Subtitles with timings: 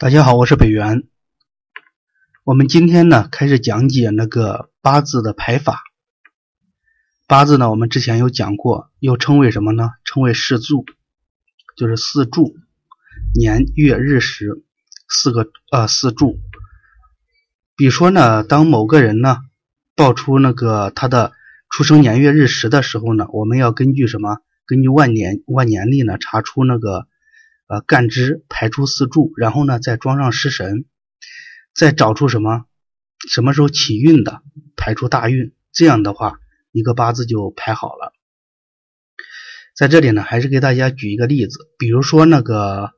[0.00, 1.06] 大家好，我是北元。
[2.42, 5.82] 我们今天呢开始讲解那个八字的排法。
[7.26, 9.90] 八字呢，我们之前有讲过，又称为什么呢？
[10.06, 10.86] 称为四柱，
[11.76, 12.56] 就是四柱，
[13.38, 14.64] 年月日时
[15.06, 16.40] 四个呃四柱。
[17.76, 19.40] 比如说呢，当某个人呢
[19.94, 21.32] 报出那个他的
[21.68, 24.38] 出生年月日时的时候呢，我们要根据什么？
[24.64, 27.06] 根据万年万年历呢查出那个。
[27.70, 30.86] 呃，干支排出四柱，然后呢，再装上食神，
[31.72, 32.64] 再找出什么
[33.28, 34.42] 什么时候起运的，
[34.74, 35.54] 排出大运。
[35.70, 36.40] 这样的话，
[36.72, 38.12] 一个八字就排好了。
[39.76, 42.90] 在这里呢，还是给大家举一个例子，比如说那个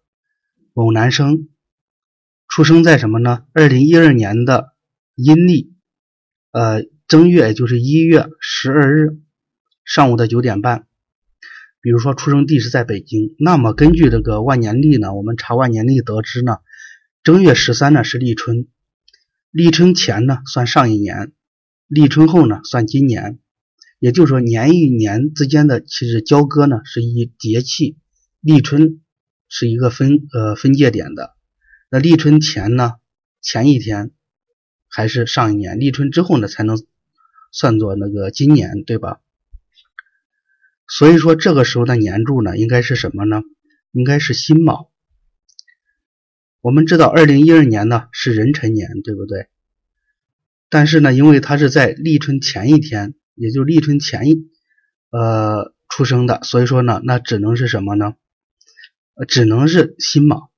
[0.72, 1.50] 某男生
[2.48, 3.44] 出生在什么呢？
[3.52, 4.72] 二零一二年的
[5.14, 5.74] 阴历，
[6.50, 9.18] 呃，正月，也就是一月十二日
[9.84, 10.86] 上午的九点半。
[11.82, 16.58] 比如说出生地是在北京，那么根据这个万年历呢，我们查万年历得知呢，
[17.24, 18.68] 正月十三呢是立春，
[19.50, 21.32] 立春前呢算上一年，
[21.88, 23.40] 立春后呢算今年，
[23.98, 27.98] 也就是说年与年之间的其实交割呢是以节气，
[28.40, 29.00] 立春
[29.48, 31.34] 是一个分呃分界点的，
[31.90, 32.92] 那立春前呢
[33.40, 34.12] 前一天
[34.88, 36.80] 还是上一年，立春之后呢才能
[37.50, 39.18] 算作那个今年，对吧？
[40.94, 43.40] 所以说，这个时候的年柱呢，应该是什么呢？
[43.92, 44.90] 应该是辛卯。
[46.60, 49.48] 我们知道，二零一二年呢是壬辰年，对不对？
[50.68, 54.50] 但是呢，因为他是在立春前一天，也就立春前一
[55.08, 58.12] 呃出生的，所以说呢，那只能是什么呢？
[59.26, 60.50] 只能是辛卯。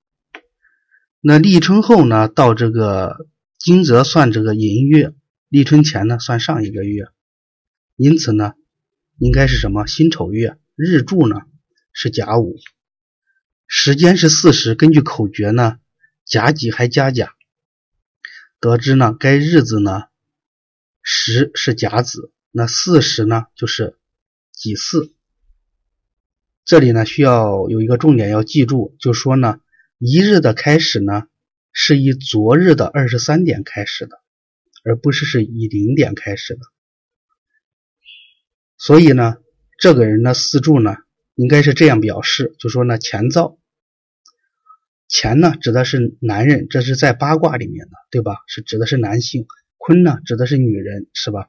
[1.20, 5.12] 那立春后呢，到这个惊蛰算这个寅月，
[5.48, 7.04] 立春前呢算上一个月，
[7.94, 8.54] 因此呢。
[9.18, 9.86] 应该是什么？
[9.86, 11.42] 辛丑月，日柱呢
[11.92, 12.58] 是甲午，
[13.66, 14.74] 时间是巳时。
[14.74, 15.78] 根据口诀呢，
[16.24, 17.34] 甲己还加甲，
[18.58, 20.04] 得知呢该日子呢
[21.02, 23.96] 时是甲子，那巳时呢就是
[24.52, 25.12] 己巳。
[26.64, 29.60] 这里呢需要有一个重点要记住，就说呢
[29.98, 31.28] 一日的开始呢
[31.72, 34.20] 是以昨日的二十三点开始的，
[34.82, 36.60] 而不是是以零点开始的。
[38.84, 39.38] 所以呢，
[39.78, 40.94] 这个人的四柱呢，
[41.36, 43.56] 应该是这样表示，就说呢，乾燥，
[45.08, 48.36] 乾呢指的是男人，这是在八卦里面的，对吧？
[48.46, 49.46] 是指的是男性，
[49.78, 51.48] 坤呢指的是女人，是吧？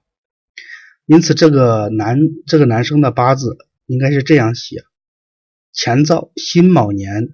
[1.05, 4.85] 因此，这个男这个男生的八字应该是这样写：
[5.73, 7.33] 乾燥，辛卯年，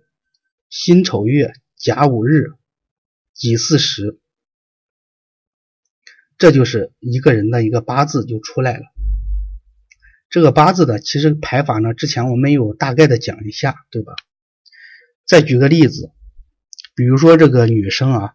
[0.67, 2.53] 辛丑月，甲午日，
[3.35, 4.17] 己巳时，
[6.39, 8.85] 这就是一个人的一个八字就出来了。
[10.31, 14.13] 这个八字的其实排法呢，之前我们有大概的讲一下，对吧？
[15.27, 16.09] 再举个例子，
[16.95, 18.33] 比如说这个女生啊，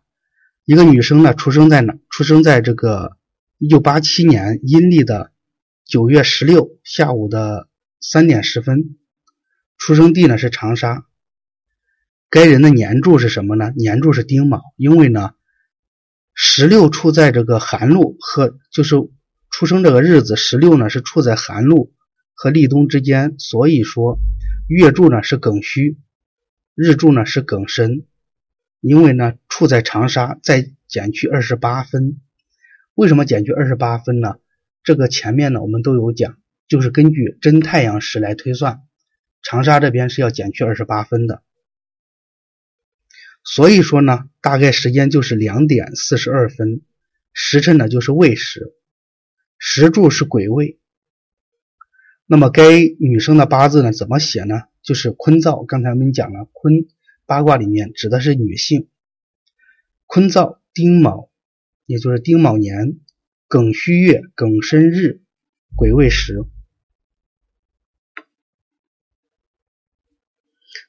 [0.66, 1.96] 一个女生呢出生在哪？
[2.10, 3.16] 出生在这个
[3.56, 5.32] 一九八七年阴历的
[5.86, 7.66] 九月十六下午的
[7.98, 8.98] 三点十分，
[9.78, 11.06] 出生地呢是长沙。
[12.28, 13.72] 该人的年柱是什么呢？
[13.74, 15.30] 年柱是丁卯，因为呢
[16.34, 18.96] 十六处在这个寒露和就是。
[19.58, 21.94] 出生这个日子十六呢是处在寒露
[22.34, 24.20] 和立冬之间，所以说
[24.68, 25.96] 月柱呢是庚戌，
[26.74, 28.04] 日柱呢是庚申。
[28.82, 32.20] 因为呢处在长沙，再减去二十八分。
[32.94, 34.34] 为什么减去二十八分呢？
[34.84, 36.36] 这个前面呢我们都有讲，
[36.68, 38.82] 就是根据真太阳时来推算，
[39.42, 41.42] 长沙这边是要减去二十八分的。
[43.42, 46.82] 所以说呢，大概时间就是两点四十二分，
[47.32, 48.74] 时辰呢就是未时。
[49.58, 50.78] 石柱是癸未，
[52.26, 52.62] 那么该
[53.00, 53.92] 女生的八字呢？
[53.92, 54.62] 怎么写呢？
[54.82, 55.64] 就是坤燥。
[55.64, 56.86] 刚才我们讲了，坤
[57.24, 58.88] 八卦里面指的是女性。
[60.06, 61.30] 坤燥丁卯，
[61.86, 63.00] 也就是丁卯年，
[63.48, 65.22] 庚戌月，庚申日，
[65.74, 66.44] 癸未时。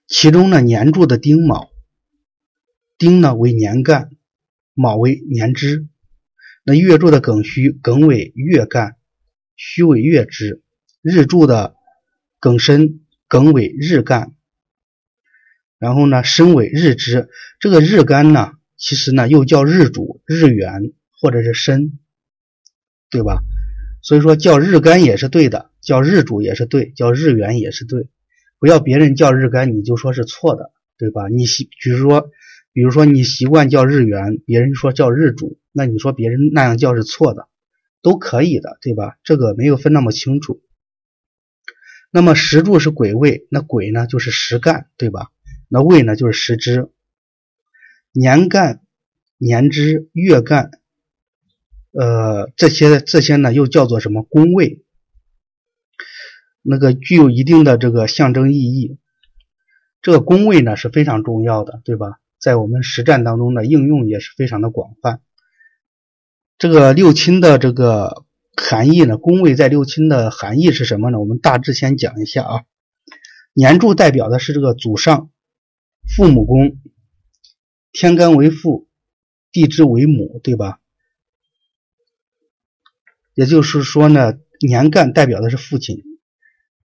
[0.07, 1.69] 其中呢，年柱的丁卯，
[2.97, 4.11] 丁呢为年干，
[4.73, 5.87] 卯为年支。
[6.69, 8.97] 那月柱的庚戌，庚未月干，
[9.55, 10.59] 戌为月支；
[11.01, 11.75] 日柱的
[12.41, 14.33] 庚申，庚为日干，
[15.79, 17.29] 然后呢申为日支。
[17.61, 20.91] 这个日干呢，其实呢又叫日主、日元
[21.21, 21.99] 或者是申，
[23.09, 23.39] 对吧？
[24.01, 28.09] 所以说叫日干也是对的，叫日主也是对，叫日元也是对。
[28.59, 31.29] 不要别人叫日干你就说是错的，对吧？
[31.29, 31.45] 你，
[31.81, 32.29] 比如说，
[32.77, 35.59] 比如说你习惯叫日元，别人说叫日主。
[35.71, 37.47] 那你说别人那样叫是错的，
[38.03, 39.17] 都可以的，对吧？
[39.23, 40.61] 这个没有分那么清楚。
[42.11, 45.31] 那么时柱是癸未，那癸呢就是时干，对吧？
[45.69, 46.91] 那未呢就是时支。
[48.11, 48.83] 年干、
[49.39, 50.69] 年支、月干，
[51.93, 54.85] 呃，这些这些呢又叫做什么宫位？
[56.61, 58.99] 那个具有一定的这个象征意义。
[60.03, 62.19] 这个宫位呢是非常重要的，对吧？
[62.39, 65.21] 在我们实战当中的应用也是非常的广泛。
[66.57, 68.25] 这个六亲的这个
[68.55, 71.19] 含义呢，宫位在六亲的含义是什么呢？
[71.19, 72.63] 我们大致先讲一下啊。
[73.53, 75.29] 年柱代表的是这个祖上、
[76.15, 76.79] 父母宫，
[77.91, 78.87] 天干为父，
[79.51, 80.79] 地支为母，对吧？
[83.33, 86.03] 也就是说呢，年干代表的是父亲，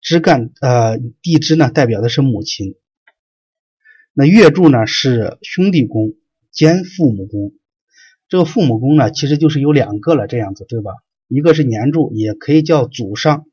[0.03, 2.75] 支干呃地支呢代表的是母亲。
[4.15, 6.13] 那月柱呢是兄弟宫
[6.51, 7.55] 兼父母宫，
[8.29, 10.93] 这个父母宫呢其实就是有两个了，这样子对吧？
[11.29, 13.47] 一个是年柱，也可以叫祖上，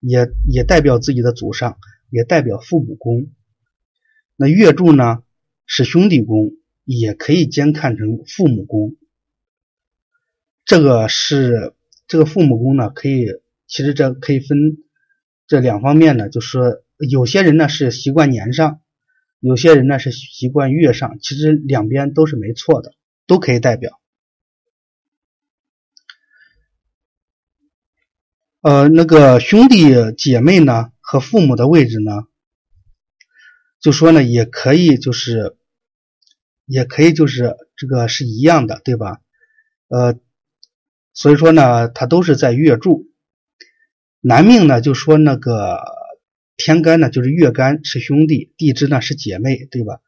[0.00, 1.76] 也也代表自己的祖上，
[2.08, 3.32] 也代表父母宫。
[4.34, 5.22] 那月柱呢
[5.66, 6.52] 是兄弟宫，
[6.84, 8.96] 也可以兼看成父母宫。
[10.64, 11.74] 这个是
[12.08, 13.26] 这个父母宫呢，可以
[13.66, 14.78] 其实这可以分
[15.46, 18.80] 这两方面呢，就是说有些人呢是习惯年上。
[19.46, 22.94] 有些人呢是习惯月上，其实两边都是没错的，
[23.26, 24.00] 都可以代表。
[28.62, 32.22] 呃，那个兄弟姐妹呢和父母的位置呢，
[33.80, 35.58] 就说呢也可以，就是
[36.64, 39.20] 也可以，就是这个是一样的，对吧？
[39.88, 40.18] 呃，
[41.12, 43.12] 所以说呢，它都是在月柱。
[44.20, 46.02] 男命呢就说那个。
[46.56, 50.00] 天干呢就是月干是兄弟，地支呢是姐妹，对吧？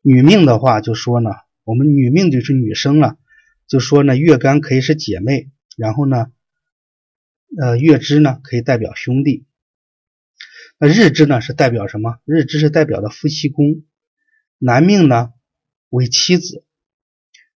[0.00, 1.30] 女命的话就说呢，
[1.64, 3.18] 我们女命就是女生了，
[3.66, 6.30] 就说呢月干可以是姐妹，然后呢，
[7.60, 9.44] 呃月支呢可以代表兄弟，
[10.78, 12.20] 那日支呢是代表什么？
[12.24, 13.82] 日支是代表的夫妻宫，
[14.58, 15.32] 男命呢
[15.90, 16.64] 为妻子，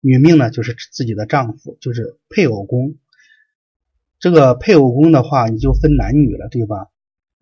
[0.00, 2.96] 女命呢就是自己的丈夫，就是配偶宫。
[4.18, 6.88] 这个配偶宫的话，你就分男女了，对吧？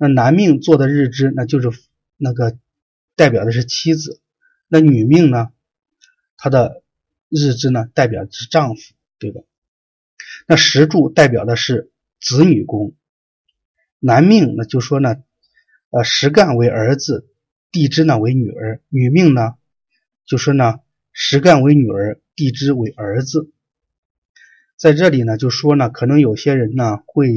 [0.02, 1.70] 那男命做的日支，那就是
[2.16, 2.56] 那个
[3.16, 4.18] 代表的是妻子；
[4.66, 5.52] 那女命呢，
[6.38, 6.82] 她的
[7.28, 8.80] 日支呢代表的是丈夫，
[9.18, 9.42] 对吧？
[10.48, 12.94] 那时柱代表的是子女宫。
[13.98, 15.16] 男命那就说呢，
[15.90, 17.28] 呃，时干为儿子，
[17.70, 19.52] 地支呢为女儿；女命呢
[20.24, 20.76] 就说呢，
[21.12, 23.52] 时干为女儿，地支为儿子。
[24.78, 27.28] 在这里呢，就说呢，可能有些人呢会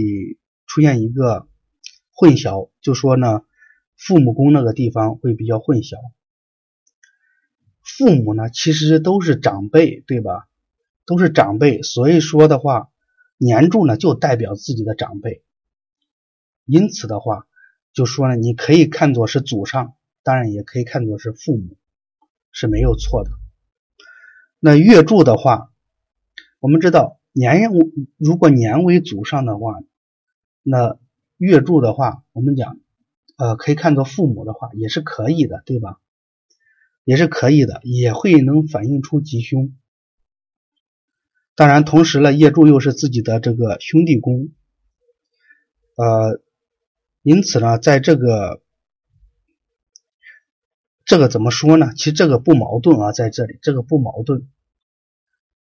[0.65, 1.49] 出现一个。
[2.15, 3.41] 混淆就说呢，
[3.97, 5.97] 父母宫那个地方会比较混淆。
[7.81, 10.47] 父母呢其实都是长辈，对吧？
[11.05, 12.89] 都是长辈，所以说的话，
[13.37, 15.43] 年柱呢就代表自己的长辈。
[16.65, 17.47] 因此的话，
[17.93, 21.77] 就说呢，你可以看作是祖上，当然也可以看作是父母，
[22.51, 23.31] 是没有错的。
[24.59, 25.71] 那月柱的话，
[26.59, 27.69] 我们知道年
[28.17, 29.79] 如果年为祖上的话，
[30.61, 30.99] 那。
[31.43, 32.79] 月柱的话，我们讲，
[33.35, 35.99] 呃，可以看作父母的话，也是可以的，对吧？
[37.03, 39.75] 也是可以的，也会能反映出吉凶。
[41.53, 44.51] 当然，同时呢，月柱又是自己的这个兄弟宫，
[45.97, 46.41] 呃，
[47.23, 48.61] 因此呢，在这个
[51.03, 51.91] 这个怎么说呢？
[51.97, 54.47] 其实这个不矛盾啊，在这里这个不矛盾。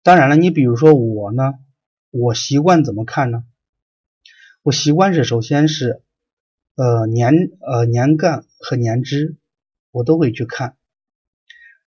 [0.05, 1.55] 当然了，你比如说我呢，
[2.11, 3.43] 我习惯怎么看呢？
[4.65, 6.03] 我习惯是，首先是，
[6.77, 9.35] 呃年呃年干和年支，
[9.91, 10.77] 我都会去看。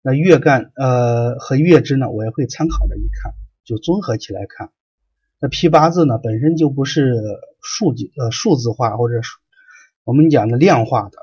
[0.03, 3.33] 那月干呃和月支呢，我也会参考着一看，
[3.65, 4.73] 就综合起来看。
[5.39, 7.15] 那批八字呢，本身就不是
[7.63, 9.21] 数据呃数字化或者
[10.03, 11.19] 我们讲的量化的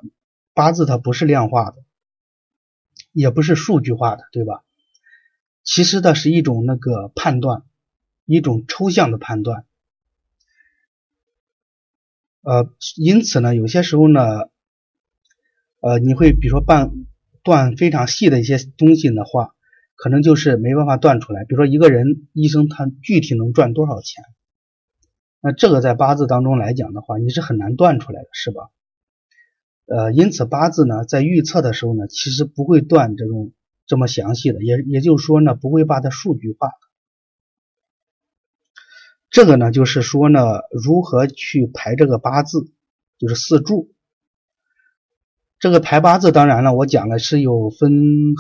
[0.54, 1.84] 八字，它不是量化的，
[3.12, 4.64] 也不是数据化的，对吧？
[5.66, 7.64] 其实它是一种那个判断，
[8.24, 9.66] 一种抽象的判断。
[12.44, 14.22] 呃，因此呢，有些时候呢，
[15.80, 16.92] 呃，你会比如说断
[17.44, 19.54] 断非常细的一些东西的话，
[19.96, 21.44] 可能就是没办法断出来。
[21.46, 24.24] 比如说一个人医生他具体能赚多少钱，
[25.40, 28.70] 那这个在八字当中来讲的话，你是很难断出来的，是吧？
[29.86, 33.52] 呃，因此八字呢，在预测的时候呢，其实不会断这种
[33.86, 36.72] 这么详细的，也也就是说呢，不会把它数据化。
[39.32, 40.40] 这个呢，就是说呢，
[40.72, 42.70] 如何去排这个八字，
[43.18, 43.94] 就是四柱。
[45.58, 47.92] 这个排八字，当然了，我讲的是有分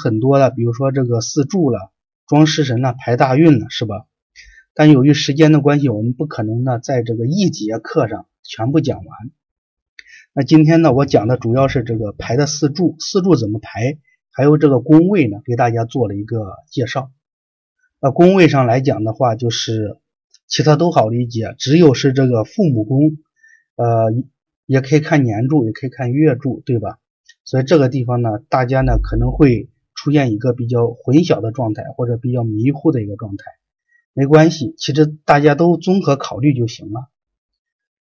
[0.03, 1.93] 很多的，比如说这个四柱了，
[2.27, 4.05] 装食神了，排大运了，是吧？
[4.73, 9.07] 但由于时间的关系，我们不可能呢，在这个一节课上全部讲完。
[10.33, 13.97] 那今天呢，我讲的主要是这个排的四柱，四柱怎么排，
[14.31, 17.11] 还有这个宫位呢，给大家做了一个介绍。
[18.01, 19.97] 那宫位上来讲的话，就是
[20.51, 23.17] 其他都好理解，只有是这个父母宫，
[23.75, 24.13] 呃，
[24.65, 26.99] 也可以看年柱，也可以看月柱，对吧？
[27.45, 33.45] 所以这个地方呢，大家呢可能会出现一个比较混淆的状态，或者比较迷糊的一个状态。
[34.13, 37.07] 没关系，其实大家都综合考虑就行了，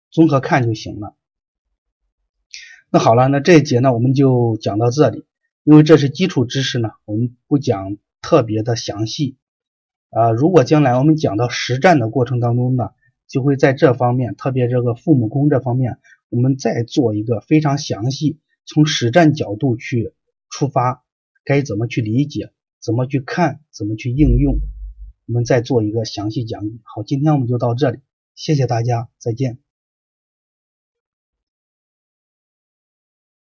[0.10, 1.16] 综合看就行了。
[2.90, 5.26] 那好了，那这一节呢，我们就讲到这里。
[5.64, 9.38] 因为这是基础知识呢，我们不讲特别的详细
[10.10, 10.32] 啊。
[10.32, 12.90] 如果将来我们讲到实战的过程当中呢，
[13.28, 15.98] 就会在这方面，特别这个父母宫这方面，
[16.30, 20.14] 我们再做一个非常详细，从实战角度去
[20.50, 21.04] 出发，
[21.44, 22.52] 该怎么去理解，
[22.82, 24.60] 怎么去看，怎么去应用，
[25.28, 26.80] 我们再做一个详细讲解。
[26.84, 28.00] 好，今天我们就到这里，
[28.36, 29.60] 谢谢大家，再见。